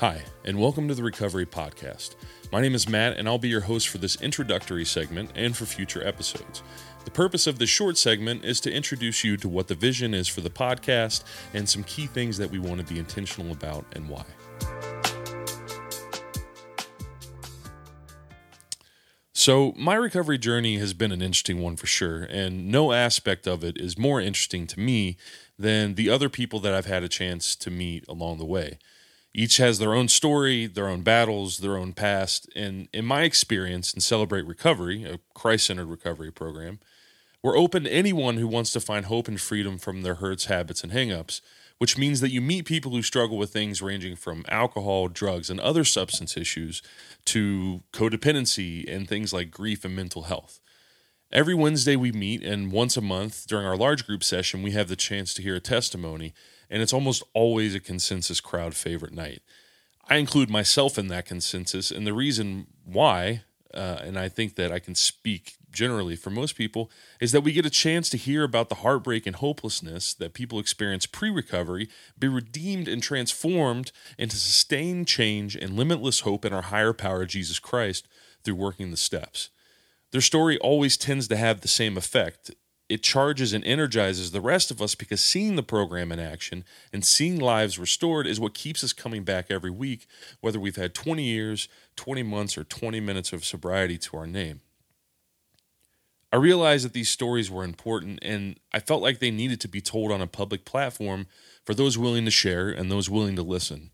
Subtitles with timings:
[0.00, 2.14] Hi, and welcome to the Recovery Podcast.
[2.52, 5.66] My name is Matt, and I'll be your host for this introductory segment and for
[5.66, 6.62] future episodes.
[7.04, 10.28] The purpose of this short segment is to introduce you to what the vision is
[10.28, 14.08] for the podcast and some key things that we want to be intentional about and
[14.08, 14.24] why.
[19.32, 23.64] So, my recovery journey has been an interesting one for sure, and no aspect of
[23.64, 25.16] it is more interesting to me
[25.58, 28.78] than the other people that I've had a chance to meet along the way
[29.34, 32.48] each has their own story, their own battles, their own past.
[32.56, 36.80] And in my experience in Celebrate Recovery, a Christ centered recovery program,
[37.42, 40.82] we're open to anyone who wants to find hope and freedom from their hurts, habits,
[40.82, 41.40] and hangups,
[41.78, 45.60] which means that you meet people who struggle with things ranging from alcohol, drugs, and
[45.60, 46.82] other substance issues
[47.26, 50.60] to codependency and things like grief and mental health.
[51.30, 54.88] Every Wednesday we meet, and once a month during our large group session, we have
[54.88, 56.32] the chance to hear a testimony
[56.70, 59.42] and it's almost always a consensus crowd favorite night.
[60.08, 63.42] I include myself in that consensus, and the reason why,
[63.74, 67.52] uh, and I think that I can speak generally for most people, is that we
[67.52, 71.88] get a chance to hear about the heartbreak and hopelessness that people experience pre recovery,
[72.18, 77.58] be redeemed and transformed into sustained change and limitless hope in our higher power, Jesus
[77.58, 78.08] Christ,
[78.42, 79.50] through working the steps.
[80.10, 82.50] Their story always tends to have the same effect
[82.88, 87.04] it charges and energizes the rest of us because seeing the program in action and
[87.04, 90.06] seeing lives restored is what keeps us coming back every week,
[90.40, 94.62] whether we've had 20 years, 20 months, or 20 minutes of sobriety to our name.
[96.32, 99.80] I realized that these stories were important and I felt like they needed to be
[99.80, 101.26] told on a public platform
[101.64, 103.90] for those willing to share and those willing to listen.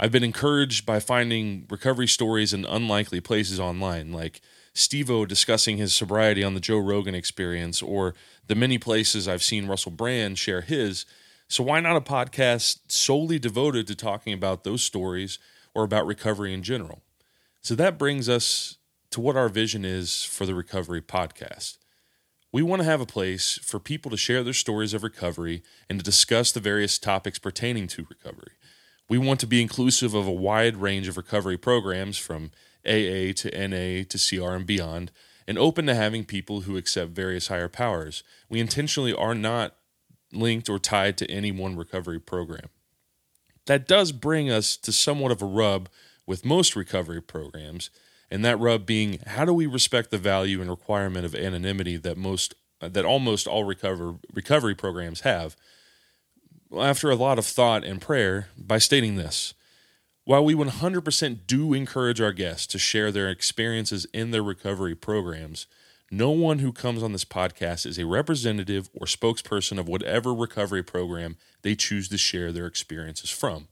[0.00, 4.40] I've been encouraged by finding recovery stories in unlikely places online, like
[4.72, 8.14] Steve-O discussing his sobriety on the Joe Rogan experience, or
[8.46, 11.04] the many places I've seen Russell Brand share his.
[11.48, 15.40] So, why not a podcast solely devoted to talking about those stories
[15.74, 17.02] or about recovery in general?
[17.60, 18.76] So, that brings us
[19.10, 21.78] to what our vision is for the Recovery Podcast.
[22.52, 25.98] We want to have a place for people to share their stories of recovery and
[25.98, 28.52] to discuss the various topics pertaining to recovery.
[29.08, 32.50] We want to be inclusive of a wide range of recovery programs from
[32.86, 35.10] AA to NA to CR and beyond,
[35.46, 38.22] and open to having people who accept various higher powers.
[38.50, 39.74] We intentionally are not
[40.32, 42.68] linked or tied to any one recovery program.
[43.64, 45.88] That does bring us to somewhat of a rub
[46.26, 47.88] with most recovery programs,
[48.30, 52.18] and that rub being how do we respect the value and requirement of anonymity that
[52.18, 55.56] most that almost all recover, recovery programs have.
[56.76, 59.54] After a lot of thought and prayer, by stating this
[60.24, 65.66] while we 100% do encourage our guests to share their experiences in their recovery programs,
[66.10, 70.82] no one who comes on this podcast is a representative or spokesperson of whatever recovery
[70.82, 73.68] program they choose to share their experiences from.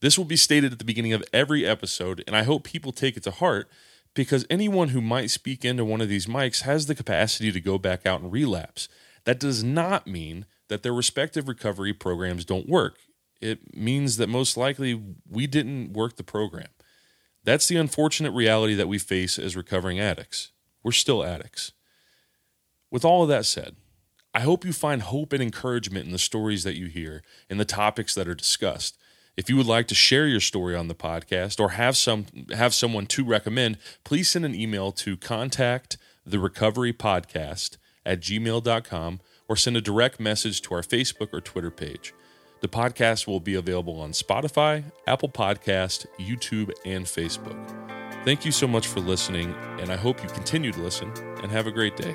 [0.00, 3.18] This will be stated at the beginning of every episode, and I hope people take
[3.18, 3.68] it to heart
[4.14, 7.76] because anyone who might speak into one of these mics has the capacity to go
[7.76, 8.88] back out and relapse.
[9.24, 12.96] That does not mean that their respective recovery programs don't work
[13.40, 16.68] it means that most likely we didn't work the program.
[17.42, 20.52] That's the unfortunate reality that we face as recovering addicts.
[20.82, 21.72] We're still addicts.
[22.90, 23.76] With all of that said,
[24.34, 27.64] I hope you find hope and encouragement in the stories that you hear and the
[27.64, 28.96] topics that are discussed.
[29.36, 32.74] If you would like to share your story on the podcast or have some have
[32.74, 39.20] someone to recommend, please send an email to contact the recovery podcast at gmail.com
[39.50, 42.14] or send a direct message to our Facebook or Twitter page.
[42.60, 47.58] The podcast will be available on Spotify, Apple Podcast, YouTube, and Facebook.
[48.24, 51.12] Thank you so much for listening, and I hope you continue to listen
[51.42, 52.14] and have a great day.